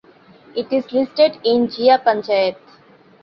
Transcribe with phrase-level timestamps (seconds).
[0.55, 2.55] It is listed in Jia panchayat.